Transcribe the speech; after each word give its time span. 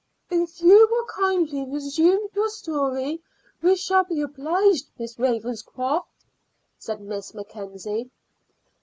"If 0.31 0.61
you 0.61 0.87
will 0.89 1.05
kindly 1.05 1.63
resume 1.63 2.27
your 2.33 2.49
story 2.49 3.21
we 3.61 3.75
shall 3.75 4.03
be 4.03 4.21
obliged, 4.21 4.87
Miss 4.97 5.19
Ravenscroft," 5.19 6.07
said 6.79 7.01
Miss 7.01 7.35
Mackenzie. 7.35 8.09